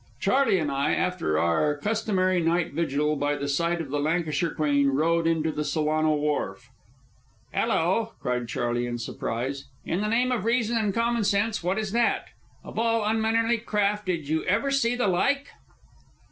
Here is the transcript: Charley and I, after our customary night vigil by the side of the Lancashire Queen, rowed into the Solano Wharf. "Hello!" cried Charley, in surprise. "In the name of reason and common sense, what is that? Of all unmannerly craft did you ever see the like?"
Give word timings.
Charley 0.19 0.57
and 0.57 0.71
I, 0.71 0.95
after 0.95 1.37
our 1.37 1.77
customary 1.77 2.39
night 2.41 2.73
vigil 2.73 3.15
by 3.15 3.35
the 3.35 3.47
side 3.47 3.79
of 3.81 3.91
the 3.91 3.99
Lancashire 3.99 4.49
Queen, 4.49 4.87
rowed 4.87 5.27
into 5.27 5.51
the 5.51 5.63
Solano 5.63 6.15
Wharf. 6.15 6.71
"Hello!" 7.53 8.13
cried 8.19 8.47
Charley, 8.47 8.87
in 8.87 8.97
surprise. 8.97 9.65
"In 9.85 10.01
the 10.01 10.07
name 10.09 10.31
of 10.31 10.43
reason 10.43 10.75
and 10.75 10.91
common 10.91 11.23
sense, 11.23 11.61
what 11.61 11.77
is 11.77 11.91
that? 11.91 12.29
Of 12.63 12.79
all 12.79 13.05
unmannerly 13.05 13.59
craft 13.59 14.07
did 14.07 14.27
you 14.27 14.43
ever 14.45 14.71
see 14.71 14.95
the 14.95 15.07
like?" 15.07 15.49